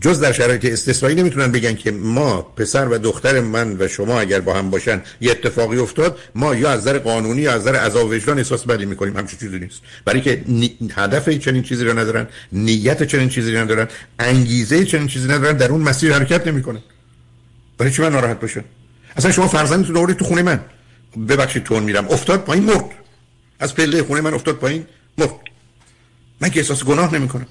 جز 0.00 0.20
در 0.20 0.32
شرایط 0.32 0.64
استثنایی 0.64 1.14
نمی‌تونن 1.14 1.52
بگن 1.52 1.74
که 1.74 1.90
ما 1.90 2.42
پسر 2.42 2.88
و 2.88 2.98
دختر 2.98 3.40
من 3.40 3.76
و 3.78 3.88
شما 3.88 4.20
اگر 4.20 4.40
با 4.40 4.54
هم 4.54 4.70
باشن 4.70 5.02
یه 5.20 5.30
اتفاقی 5.30 5.78
افتاد 5.78 6.18
ما 6.34 6.54
یا 6.54 6.70
از 6.70 6.80
نظر 6.80 6.98
قانونی 6.98 7.42
یا 7.42 7.52
از 7.52 7.60
نظر 7.60 7.76
عذاب 7.76 8.10
وجدان 8.10 8.38
احساس 8.38 8.64
بدی 8.64 8.84
می‌کنیم. 8.84 9.16
همچین 9.16 9.38
چیزی 9.38 9.58
نیست. 9.58 9.80
برای 10.04 10.20
که 10.20 10.44
هدف 10.96 11.28
چنین 11.28 11.62
چیزی 11.62 11.84
رو 11.84 11.98
ندارن 11.98 12.26
نیت 12.52 13.02
چنین 13.02 13.28
چیزی 13.28 13.52
رو 13.52 13.58
ندارن 13.60 13.88
انگیزه 14.18 14.84
چنین 14.84 15.06
چیزی 15.06 15.28
ندارن 15.28 15.56
در 15.56 15.70
اون 15.70 15.80
مسیر 15.80 16.12
حرکت 16.12 16.46
نمی‌کنن. 16.46 16.80
برای 17.78 17.92
چی 17.92 18.02
من 18.02 18.12
ناراحت 18.12 18.40
باشم؟ 18.40 18.64
اصلا 19.16 19.32
شما 19.32 19.48
فرزندتون 19.48 19.96
آوردید 19.96 20.16
تو 20.16 20.24
خونه 20.24 20.42
من. 20.42 20.60
ببخشید 21.28 21.62
تون 21.62 21.82
میرم. 21.82 22.08
افتاد 22.08 22.40
پایین 22.40 22.64
مرد. 22.64 22.84
از 23.60 23.74
پله 23.74 24.02
خونه 24.02 24.20
من 24.20 24.34
افتاد 24.34 24.56
پایین 24.56 24.86
مرد. 25.18 25.30
من 26.40 26.50
که 26.50 26.60
احساس 26.60 26.84
گناه 26.84 27.14
نمی‌کنم. 27.14 27.46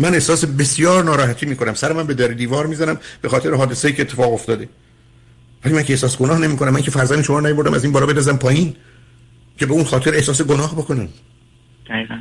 من 0.00 0.14
احساس 0.14 0.44
بسیار 0.44 1.04
ناراحتی 1.04 1.46
می‌کنم. 1.46 1.74
سر 1.74 1.92
من 1.92 2.06
به 2.06 2.14
در 2.14 2.28
دیوار 2.28 2.66
می‌زنم 2.66 2.98
به 3.22 3.28
خاطر 3.28 3.54
حادثه 3.54 3.92
که 3.92 4.02
اتفاق 4.02 4.32
افتاده. 4.32 4.68
ولی 5.64 5.74
من 5.74 5.82
که 5.82 5.92
احساس 5.92 6.18
گناه 6.18 6.38
نمی‌کنم. 6.38 6.70
من 6.70 6.82
که 6.82 6.90
فرزند 6.90 7.22
شما 7.22 7.40
نیوردم 7.40 7.74
از 7.74 7.84
این 7.84 7.92
بالا 7.92 8.06
بدازم 8.06 8.36
پایین 8.36 8.76
که 9.58 9.66
به 9.66 9.72
اون 9.72 9.84
خاطر 9.84 10.14
احساس 10.14 10.42
گناه 10.42 10.74
بکنم. 10.74 11.08
دقیقا. 11.88 12.20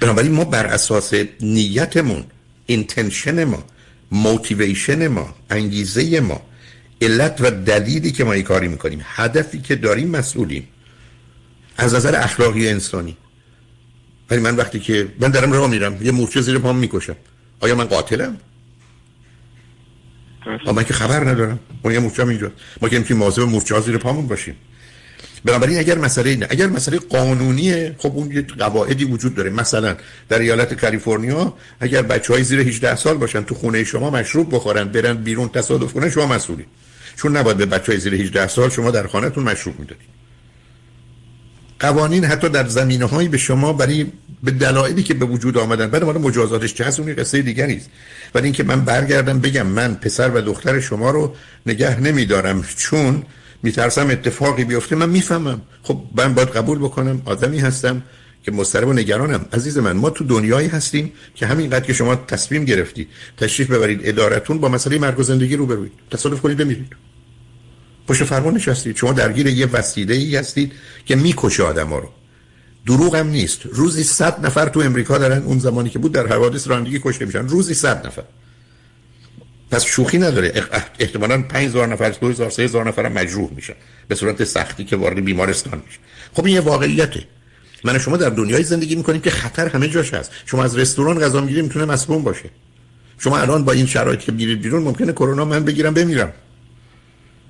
بنابراین 0.00 0.32
ما 0.32 0.44
بر 0.44 0.66
اساس 0.66 1.14
نیتمون 1.40 2.24
اینتنشن 2.66 3.44
ما 3.44 3.64
موتیویشن 4.12 5.08
ما 5.08 5.34
انگیزه 5.50 6.20
ما 6.20 6.42
علت 7.02 7.40
و 7.40 7.50
دلیلی 7.50 8.12
که 8.12 8.24
ما 8.24 8.32
این 8.32 8.42
کاری 8.42 8.68
می‌کنیم 8.68 9.00
هدفی 9.04 9.60
که 9.60 9.76
داریم 9.76 10.08
مسئولیم. 10.08 10.68
از 11.76 11.94
نظر 11.94 12.16
اخلاقی 12.16 12.68
انسانی. 12.68 13.16
ولی 14.30 14.40
من 14.40 14.56
وقتی 14.56 14.80
که 14.80 15.08
من 15.20 15.30
دارم 15.30 15.52
راه 15.52 15.70
میرم 15.70 16.02
یه 16.02 16.12
مورچه 16.12 16.40
زیر 16.40 16.58
پام 16.58 16.76
می‌کشم. 16.76 17.16
آیا 17.60 17.74
من 17.74 17.84
قاتلم؟ 17.84 18.36
من 20.74 20.84
که 20.84 20.94
خبر 20.94 21.30
ندارم. 21.30 21.58
اون 21.82 21.94
یه 21.94 21.98
مورچه 21.98 22.26
اینجا. 22.26 22.52
ما 22.82 22.88
که 22.88 22.96
نمی‌تونیم 22.96 23.22
مواظب 23.22 23.42
مورچه 23.42 23.80
زیر 23.80 23.98
پامون 23.98 24.26
باشیم. 24.26 24.54
بنابراین 25.44 25.78
اگر 25.78 25.98
مسئله 25.98 26.30
اینه 26.30 26.46
اگر 26.50 26.66
مسئله 26.66 26.98
قانونیه 26.98 27.94
خب 27.98 28.12
اون 28.14 28.32
یه 28.32 28.42
قواعدی 28.42 29.04
وجود 29.04 29.34
داره. 29.34 29.50
مثلا 29.50 29.96
در 30.28 30.38
ایالت 30.38 30.74
کالیفرنیا 30.74 31.54
اگر 31.80 32.02
بچه 32.02 32.32
های 32.32 32.42
زیر 32.42 32.60
18 32.60 32.96
سال 32.96 33.16
باشن 33.16 33.42
تو 33.42 33.54
خونه 33.54 33.84
شما 33.84 34.10
مشروب 34.10 34.54
بخورن 34.54 34.84
برن 34.84 35.16
بیرون 35.16 35.48
تصادف 35.48 35.92
کنن 35.92 36.10
شما 36.10 36.26
مسئولی. 36.26 36.66
چون 37.16 37.36
نباید 37.36 37.56
به 37.56 37.66
بچه 37.66 37.92
های 37.92 38.00
زیر 38.00 38.14
18 38.14 38.48
سال 38.48 38.70
شما 38.70 38.90
در 38.90 39.06
خانهتون 39.06 39.44
مشروب 39.44 39.78
می‌دادید. 39.78 40.16
قوانین 41.80 42.24
حتی 42.24 42.48
در 42.48 42.66
زمینه 42.68 43.04
هایی 43.04 43.28
به 43.28 43.38
شما 43.38 43.72
برای 43.72 44.06
به 44.42 44.50
دلایلی 44.50 45.02
که 45.02 45.14
به 45.14 45.24
وجود 45.24 45.58
آمدن 45.58 45.86
بعد 45.86 46.04
مال 46.04 46.18
مجازاتش 46.18 46.74
چه 46.74 46.84
هست 46.84 47.00
اون 47.00 47.14
قصه 47.14 47.42
دیگری 47.42 47.76
است. 47.76 47.90
ولی 48.34 48.44
اینکه 48.44 48.62
من 48.62 48.84
برگردم 48.84 49.38
بگم 49.40 49.66
من 49.66 49.94
پسر 49.94 50.30
و 50.30 50.40
دختر 50.40 50.80
شما 50.80 51.10
رو 51.10 51.34
نگه 51.66 52.00
نمیدارم. 52.00 52.64
چون 52.76 53.22
میترسم 53.62 54.10
اتفاقی 54.10 54.64
بیفته. 54.64 54.96
من 54.96 55.08
می‌فهمم. 55.08 55.60
خب 55.82 56.00
من 56.16 56.34
باید 56.34 56.48
قبول 56.48 56.78
بکنم. 56.78 57.22
آدمی 57.24 57.58
هستم 57.58 58.02
که 58.42 58.52
مضطرب 58.52 58.88
و 58.88 58.92
نگرانم. 58.92 59.46
عزیز 59.52 59.78
من 59.78 59.92
ما 59.92 60.10
تو 60.10 60.24
دنیایی 60.24 60.68
هستیم 60.68 61.12
که 61.34 61.46
همینقدر 61.46 61.84
که 61.84 61.92
شما 61.92 62.16
تصمیم 62.16 62.64
گرفتی 62.64 63.08
تشریف 63.36 63.70
ببرید 63.70 64.00
ادارتون 64.04 64.58
با 64.58 64.68
مسئله 64.68 64.98
مرگ 64.98 65.18
و 65.18 65.22
زندگی 65.22 65.56
رو 65.56 65.66
بروید. 65.66 65.92
تصادف 66.10 66.40
کنید 66.40 66.56
بمیرید. 66.56 66.96
پشت 68.08 68.24
فرمان 68.24 68.54
نشستید. 68.54 68.96
شما 68.96 69.12
درگیر 69.12 69.46
یه 69.46 69.66
وسیله 69.66 70.14
ای 70.14 70.36
هستید 70.36 70.72
که 71.06 71.16
می‌کشه 71.16 71.62
آدم 71.62 71.88
ها 71.88 71.98
رو. 71.98 72.08
دروغ 72.86 73.16
هم 73.16 73.26
نیست. 73.26 73.60
روزی 73.72 74.04
صد 74.04 74.46
نفر 74.46 74.68
تو 74.68 74.80
امریکا 74.80 75.18
دارن 75.18 75.42
اون 75.42 75.58
زمانی 75.58 75.90
که 75.90 75.98
بود 75.98 76.12
در 76.12 76.26
حوادث 76.26 76.68
رانندگی 76.68 77.00
کشته 77.04 77.24
میشن. 77.24 77.48
روزی 77.48 77.74
صد 77.74 78.06
نفر. 78.06 78.22
پس 79.70 79.84
شوخی 79.84 80.18
نداره. 80.18 80.52
احتمالاً 80.98 81.42
5000 81.42 81.88
نفر 81.88 82.10
2000 82.10 82.50
3000 82.50 82.88
نفر 82.88 83.08
مجروح 83.08 83.50
میشن. 83.56 83.74
به 84.08 84.14
صورت 84.14 84.44
سختی 84.44 84.84
که 84.84 84.96
وارد 84.96 85.24
بیمارستان 85.24 85.82
میشه 85.86 85.98
خب 86.34 86.44
این 86.44 86.54
یه 86.54 86.60
واقعیته. 86.60 87.24
من 87.84 87.98
شما 87.98 88.16
در 88.16 88.30
دنیای 88.30 88.62
زندگی 88.62 88.96
می‌کنیم 88.96 89.20
که 89.20 89.30
خطر 89.30 89.68
همه 89.68 89.88
جاش 89.88 90.14
هست. 90.14 90.30
شما 90.46 90.64
از 90.64 90.78
رستوران 90.78 91.20
غذا 91.20 91.40
می‌گیرید 91.40 91.64
می‌تونه 91.64 91.84
مسموم 91.84 92.22
باشه. 92.22 92.50
شما 93.18 93.38
الان 93.38 93.64
با 93.64 93.72
این 93.72 93.86
شرایط 93.86 94.20
که 94.20 94.32
میرید 94.32 94.60
بیرون 94.62 94.82
ممکنه 94.82 95.12
کرونا 95.12 95.44
من 95.44 95.64
بگیرم 95.64 95.94
بمیرم. 95.94 96.32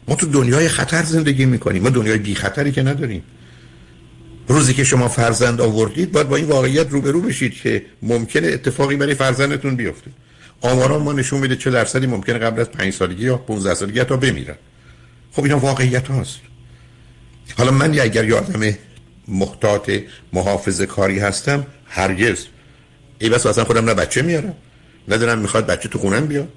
ما 0.08 0.14
تو 0.14 0.26
دنیای 0.26 0.68
خطر 0.68 1.02
زندگی 1.02 1.44
می‌کنیم. 1.46 1.82
ما 1.82 1.90
دنیای 1.90 2.18
بی 2.18 2.34
خطری 2.34 2.72
که 2.72 2.82
نداریم. 2.82 3.22
روزی 4.48 4.74
که 4.74 4.84
شما 4.84 5.08
فرزند 5.08 5.60
آوردید 5.60 6.12
باید 6.12 6.28
با 6.28 6.36
این 6.36 6.46
واقعیت 6.46 6.90
روبرو 6.90 7.20
بشید 7.20 7.54
که 7.54 7.82
ممکنه 8.02 8.46
اتفاقی 8.46 8.96
برای 8.96 9.14
فرزندتون 9.14 9.76
بیفته. 9.76 10.10
آماران 10.60 11.02
ما 11.02 11.12
نشون 11.12 11.40
میده 11.40 11.56
چه 11.56 11.70
درصدی 11.70 12.06
ممکنه 12.06 12.38
قبل 12.38 12.60
از 12.60 12.70
5 12.70 12.92
سالگی 12.92 13.24
یا 13.24 13.36
15 13.36 13.74
سالگی 13.74 14.04
تا 14.04 14.16
بمیرن. 14.16 14.56
خب 15.32 15.42
اینا 15.42 15.58
واقعیت 15.58 16.08
هاست. 16.08 16.40
حالا 17.58 17.70
من 17.70 18.00
اگر 18.00 18.24
یادم 18.24 18.74
محتاط 19.28 19.90
محافظ 20.32 20.82
کاری 20.82 21.18
هستم 21.18 21.66
هرگز. 21.86 22.46
ای 23.18 23.28
بس 23.28 23.46
اصلا 23.46 23.64
خودم 23.64 23.84
نه 23.84 23.94
بچه 23.94 24.22
میارم. 24.22 24.56
ندارم 25.08 25.38
می‌خواد 25.38 25.66
بچه 25.66 25.88
تو 25.88 25.98
خونم 25.98 26.26
بیاد. 26.26 26.48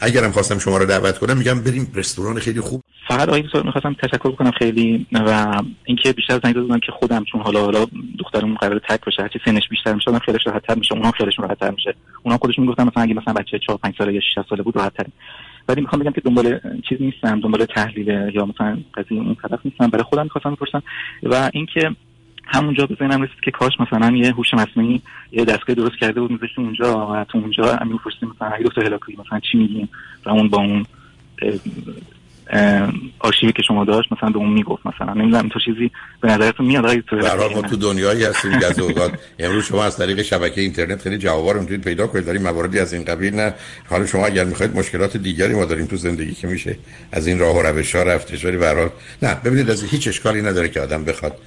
اگرم 0.00 0.30
خواستم 0.30 0.58
شما 0.58 0.78
رو 0.78 0.86
دعوت 0.86 1.18
کنم 1.18 1.36
میگم 1.36 1.62
بریم 1.62 1.92
رستوران 1.94 2.38
خیلی 2.38 2.60
خوب. 2.60 2.82
فقط 3.08 3.28
آقای 3.28 3.42
دکتر 3.42 3.62
می‌خواستم 3.62 3.94
تشکر 4.02 4.32
کنم 4.32 4.50
خیلی 4.50 5.06
و 5.12 5.62
اینکه 5.84 6.12
بیشتر 6.12 6.40
زنگ 6.44 6.54
دادم 6.54 6.78
که 6.78 6.92
خودم 6.92 7.24
چون 7.32 7.40
حالا 7.40 7.60
حالا 7.64 7.86
دخترمون 8.18 8.54
قرار 8.54 8.78
تک 8.88 9.00
بشه 9.06 9.22
هرچی 9.22 9.38
سنش 9.44 9.68
بیشتر 9.70 9.94
میشه 9.94 10.10
آدم 10.10 10.18
خیلیش 10.18 10.46
راحت‌تر 10.46 10.74
میشه 10.74 10.94
اونها 10.94 11.10
خیلیشون 11.10 11.44
راحت‌تر 11.44 11.70
میشه. 11.70 11.94
اونها 12.22 12.38
خودشون 12.38 12.64
می‌گفتن 12.64 12.84
مثلا 12.84 13.02
اگه 13.02 13.14
مثلا 13.14 13.34
بچه 13.34 13.58
4 13.66 13.78
5 13.82 13.94
ساله 13.98 14.14
یا 14.14 14.20
6 14.20 14.48
ساله 14.50 14.62
بود 14.62 14.76
راحت‌تر 14.76 15.06
ولی 15.68 15.80
می‌خوام 15.80 16.02
بگم 16.02 16.12
که 16.12 16.20
دنبال 16.20 16.60
چیز 16.88 16.98
نیستم 17.00 17.40
دنبال 17.40 17.64
تحلیل 17.64 18.08
یا 18.34 18.46
مثلا 18.46 18.78
قضیه 18.94 19.18
اون 19.18 19.36
طرف 19.42 19.60
نیستم. 19.64 19.86
برای 19.86 20.04
خودم 20.04 20.22
می‌خواستم 20.22 20.54
بپرسم 20.54 20.82
و 21.22 21.50
اینکه 21.52 21.90
همونجا 22.46 22.86
به 22.86 22.94
ذهنم 22.98 23.22
رسید 23.22 23.40
که 23.42 23.50
کاش 23.50 23.72
مثلا 23.80 24.16
یه 24.16 24.32
هوش 24.32 24.54
مصنوعی 24.54 25.02
یه 25.32 25.44
دستگاه 25.44 25.76
درست 25.76 25.96
کرده 26.00 26.20
بود 26.20 26.30
میذاشتیم 26.30 26.64
اونجا 26.64 27.06
و 27.06 27.24
تو 27.24 27.38
اونجا 27.38 27.76
همین 27.76 27.98
پرسیدیم 27.98 28.32
مثلا 28.36 28.48
اگه 28.48 28.64
دکتر 28.64 28.84
هلاکویی 28.84 29.18
مثلا 29.26 29.40
چی 29.40 29.58
میگیم 29.58 29.88
و 30.26 30.30
اون 30.30 30.48
با 30.48 30.58
اون 30.58 30.86
آرشیوی 33.18 33.52
که 33.52 33.62
شما 33.62 33.84
داشت 33.84 34.12
مثلا 34.12 34.30
به 34.30 34.38
اون 34.38 34.50
می‌گفت 34.50 34.86
مثلا. 34.86 35.12
نمی‌دونم 35.12 35.48
تو 35.48 35.60
چیزی 35.60 35.90
به 36.20 36.28
نظرتون 36.28 36.66
میاد 36.66 36.84
آقای 36.84 37.02
تو 37.02 37.16
ما 37.54 37.62
تو 37.62 37.76
دنیایی 37.76 38.24
هستیم 38.24 38.58
که 38.58 38.66
از 38.66 38.78
اوقات. 38.78 39.18
امروز 39.38 39.64
شما 39.64 39.84
از 39.84 39.96
طریق 39.96 40.22
شبکه 40.22 40.60
اینترنت 40.60 41.02
خیلی 41.02 41.18
جوابا 41.18 41.52
رو 41.52 41.60
می‌تونید 41.60 41.84
پیدا 41.84 42.06
کنید. 42.06 42.26
داریم 42.26 42.42
مواردی 42.42 42.78
از 42.78 42.92
این 42.92 43.04
قبیل 43.04 43.34
نه. 43.34 43.54
حالا 43.90 44.06
شما 44.06 44.26
اگر 44.26 44.44
می‌خواید 44.44 44.76
مشکلات 44.76 45.16
دیگری 45.16 45.54
ما 45.54 45.64
داریم 45.64 45.86
تو 45.86 45.96
زندگی 45.96 46.34
که 46.34 46.46
میشه 46.46 46.78
از 47.12 47.26
این 47.26 47.38
راه 47.38 47.56
و 47.56 47.62
روش 47.62 47.94
ها 47.94 48.02
رفتش. 48.02 48.44
ولی 48.44 48.56
به 48.56 48.90
نه 49.22 49.34
ببینید 49.44 49.70
از 49.70 49.84
هیچ 49.84 50.08
اشکالی 50.08 50.42
نداره 50.42 50.68
که 50.68 50.80
آدم 50.80 51.04
بخواد 51.04 51.38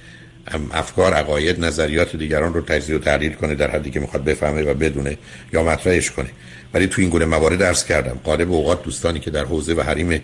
افکار 0.72 1.14
عقاید 1.14 1.64
نظریات 1.64 2.16
دیگران 2.16 2.54
رو 2.54 2.60
تجزیه 2.60 2.96
و 2.96 2.98
تحلیل 2.98 3.32
کنه 3.32 3.54
در 3.54 3.70
حدی 3.70 3.90
که 3.90 4.00
می‌خواد 4.00 4.24
بفهمه 4.24 4.62
و 4.62 4.74
بدونه 4.74 5.18
یا 5.52 5.62
مطرحش 5.62 6.10
کنه. 6.10 6.30
ولی 6.74 6.86
تو 6.86 7.00
این 7.00 7.10
گونه 7.10 7.24
موارد 7.24 7.58
درس 7.58 7.84
کردم 7.84 8.20
غالب 8.24 8.52
اوقات 8.52 8.82
دوستانی 8.82 9.20
که 9.20 9.30
در 9.30 9.44
حوزه 9.44 9.74
و 9.74 9.80
حریم 9.82 10.22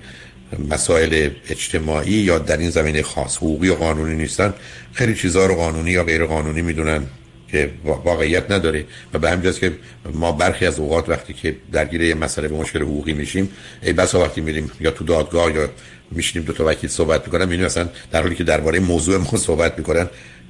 مسائل 0.70 1.30
اجتماعی 1.48 2.12
یا 2.12 2.38
در 2.38 2.56
این 2.56 2.70
زمینه 2.70 3.02
خاص 3.02 3.36
حقوقی 3.36 3.68
و 3.68 3.74
قانونی 3.74 4.14
نیستن 4.14 4.54
خیلی 4.92 5.14
چیزها 5.14 5.46
رو 5.46 5.54
قانونی 5.54 5.90
یا 5.90 6.04
غیر 6.04 6.24
قانونی 6.24 6.62
می‌دونن. 6.62 7.06
که 7.48 7.70
واقعیت 7.84 8.50
نداره 8.50 8.84
و 9.14 9.18
به 9.18 9.30
همین 9.30 9.52
که 9.52 9.72
ما 10.12 10.32
برخی 10.32 10.66
از 10.66 10.78
اوقات 10.78 11.08
وقتی 11.08 11.32
که 11.32 11.56
درگیر 11.72 12.02
یه 12.02 12.14
مسئله 12.14 12.48
به 12.48 12.56
مشکل 12.56 12.82
حقوقی 12.82 13.12
میشیم 13.12 13.50
ای 13.82 13.92
بسا 13.92 14.20
وقتی 14.20 14.40
میریم 14.40 14.70
یا 14.80 14.90
تو 14.90 15.04
دادگاه 15.04 15.54
یا 15.54 15.68
میشینیم 16.10 16.46
دو 16.46 16.52
تا 16.52 16.64
وکیل 16.66 16.90
صحبت 16.90 17.24
می‌کنن 17.26 17.44
می‌بینیم 17.44 17.66
مثلا 17.66 17.88
در 18.12 18.22
حالی 18.22 18.34
که 18.34 18.44
درباره 18.44 18.80
موضوع 18.80 19.18
ما 19.18 19.38
صحبت 19.48 19.78
می‌کنن 19.78 20.08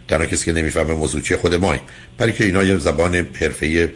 تنها 0.09 0.27
کسی 0.27 0.45
که 0.45 0.53
نمی‌فهمه 0.53 0.95
موضوع 0.95 1.21
چیه 1.21 1.37
خود 1.37 1.55
ما 1.55 1.77
برای 2.19 2.33
که 2.33 2.45
اینا 2.45 2.65
یه 2.65 2.79
زبان 2.79 3.15
حرفه‌ای 3.15 3.89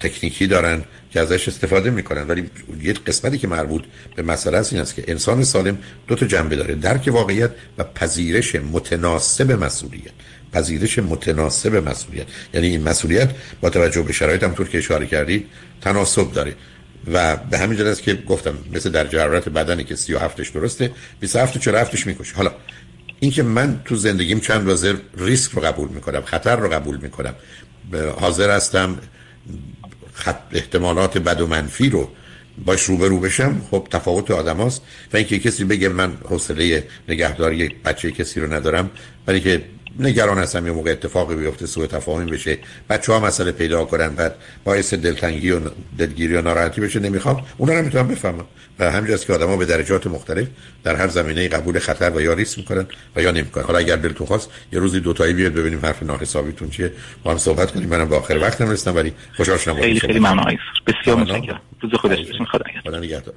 تکنیکی 0.00 0.46
دارن 0.46 0.84
که 1.10 1.20
ازش 1.20 1.48
استفاده 1.48 1.90
می‌کنن. 1.90 2.28
ولی 2.28 2.50
یه 2.82 2.92
قسمتی 2.92 3.38
که 3.38 3.48
مربوط 3.48 3.82
به 4.16 4.22
مسئله 4.22 4.58
است 4.58 4.72
این 4.72 4.82
است 4.82 4.94
که 4.94 5.04
انسان 5.08 5.44
سالم 5.44 5.78
دو 6.06 6.14
تا 6.14 6.26
جنبه 6.26 6.56
داره. 6.56 6.74
درک 6.74 7.08
واقعیت 7.12 7.50
و 7.78 7.84
پذیرش 7.84 8.54
متناسب 8.54 9.52
مسئولیت. 9.52 10.12
پذیرش 10.52 10.98
متناسب 10.98 11.88
مسئولیت. 11.88 12.26
یعنی 12.54 12.66
این 12.66 12.82
مسئولیت 12.82 13.30
با 13.60 13.70
توجه 13.70 14.02
به 14.02 14.12
شرایط 14.12 14.44
طور 14.54 14.68
که 14.68 14.78
اشاره 14.78 15.06
کردید 15.06 15.46
تناسب 15.80 16.32
داره. 16.32 16.54
و 17.12 17.36
به 17.36 17.58
همین 17.58 17.78
جهت 17.78 17.86
است 17.86 18.02
که 18.02 18.14
گفتم 18.14 18.58
مثل 18.72 18.90
در 18.90 19.06
جرارت 19.06 19.48
بدنی 19.48 19.84
که 19.84 19.96
37 19.96 20.52
درسته 20.52 20.90
27 21.20 21.56
و 21.56 21.58
47 21.58 22.06
می‌کشه؟ 22.06 22.36
حالا 22.36 22.52
اینکه 23.20 23.42
من 23.42 23.80
تو 23.84 23.96
زندگیم 23.96 24.40
چند 24.40 24.68
وزر 24.68 24.94
ریسک 25.16 25.52
رو 25.52 25.62
قبول 25.62 25.88
می‌کنم 25.88 26.22
خطر 26.22 26.56
رو 26.56 26.68
قبول 26.68 26.96
می‌کنم 26.96 27.34
حاضر 28.20 28.50
هستم 28.50 28.98
خط 30.12 30.40
احتمالات 30.52 31.18
بد 31.18 31.40
و 31.40 31.46
منفی 31.46 31.90
رو 31.90 32.08
باش 32.64 32.82
روبرو 32.82 33.20
بشم 33.20 33.62
خب 33.70 33.86
تفاوت 33.90 34.30
آدم 34.30 34.56
هاست 34.56 34.82
و 35.12 35.16
اینکه 35.16 35.38
کسی 35.38 35.64
بگه 35.64 35.88
من 35.88 36.16
حوصله 36.28 36.86
نگهداری 37.08 37.68
بچه 37.84 38.10
کسی 38.10 38.40
رو 38.40 38.52
ندارم 38.52 38.90
ولی 39.26 39.40
که 39.40 39.64
نگران 39.98 40.38
هستم 40.38 40.66
یه 40.66 40.72
موقع 40.72 40.90
اتفاقی 40.90 41.34
بیفته 41.34 41.66
سوء 41.66 41.86
تفاهمی 41.86 42.30
بشه. 42.30 42.58
بچه 42.90 43.12
ها 43.12 43.20
مسئله 43.20 43.52
پیدا 43.52 43.84
کنن 43.84 44.08
بعد 44.08 44.34
باعث 44.64 44.94
دلتنگی 44.94 45.50
و 45.50 45.60
دلگیری 45.98 46.34
و 46.34 46.42
ناراحتی 46.42 46.80
بشه. 46.80 47.00
نمی‌خوام. 47.00 47.44
اونا 47.56 47.72
رو 47.72 47.84
می‌تونم 47.84 48.08
بفهمم. 48.08 48.44
و 48.78 48.90
همینجاست 48.90 49.26
که 49.26 49.32
آدما 49.32 49.56
به 49.56 49.64
درجات 49.64 50.06
مختلف 50.06 50.46
در 50.84 50.96
هر 50.96 51.08
زمینه 51.08 51.48
قبول 51.48 51.78
خطر 51.78 52.10
و 52.10 52.20
یا 52.20 52.34
ریسک 52.34 52.58
می‌کنن 52.58 52.86
و 53.16 53.22
یا 53.22 53.30
نمی‌کنن. 53.30 53.64
حالا 53.64 53.78
اگر 53.78 53.96
دلتون 53.96 54.26
خواست 54.26 54.50
یه 54.72 54.78
روزی 54.78 55.00
دو 55.00 55.12
تایی 55.12 55.32
بیاد 55.34 55.52
ببینیم 55.52 55.86
حرف 55.86 56.02
ناحسابیتون 56.02 56.70
چیه. 56.70 56.92
با 57.22 57.30
هم 57.30 57.38
صحبت 57.38 57.72
کنیم. 57.72 57.88
منم 57.88 58.08
به 58.08 58.16
آخر 58.16 58.38
وقتم 58.38 58.70
رسیدم 58.70 58.96
ولی 58.96 59.12
خوشحال 59.36 59.58
شدم 59.58 59.74
خیلی 59.74 60.00
خیلی 60.00 60.18
ممنون. 60.18 60.58
بسیار 60.86 61.16
متشکرم. 61.16 61.60
روز 61.80 61.94
خودش 61.94 62.18
خدا 62.84 62.98
نگهدار. 62.98 63.22